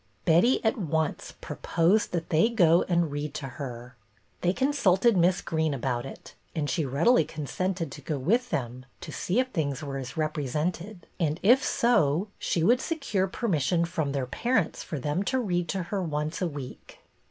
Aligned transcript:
Betty 0.25 0.65
at 0.65 0.77
once 0.79 1.35
proposed 1.41 2.11
that 2.11 2.29
they 2.31 2.49
go 2.49 2.81
and 2.89 3.11
read 3.11 3.35
to 3.35 3.45
her. 3.45 3.95
They 4.41 4.51
consulted 4.51 5.15
Miss 5.15 5.41
Greene 5.41 5.75
about 5.75 6.07
it, 6.07 6.33
and 6.55 6.67
she 6.67 6.85
readily 6.87 7.23
consented 7.23 7.91
to 7.91 8.01
go 8.01 8.17
with 8.17 8.49
them 8.49 8.87
to 9.01 9.11
see 9.11 9.39
if 9.39 9.49
things 9.49 9.83
were 9.83 9.99
as 9.99 10.17
represented, 10.17 11.05
and, 11.19 11.39
if 11.43 11.63
so, 11.63 12.29
she 12.39 12.63
would 12.63 12.81
secure 12.81 13.27
23en'nission 13.27 13.85
from 13.85 14.11
their 14.11 14.25
parents 14.25 14.81
for 14.81 14.97
them 14.97 15.21
to 15.21 15.37
read 15.37 15.67
to 15.69 15.83
her 15.83 16.01
once 16.01 16.41
a 16.41 16.47
week. 16.47 17.01